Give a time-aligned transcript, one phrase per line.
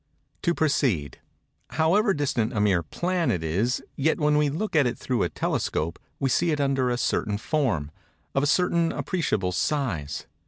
[0.41, 5.29] To proceed:—However distant a mere planet is, yet when we look at it through a
[5.29, 10.25] telescope, we see it under a certain form—of a certain appreciable size.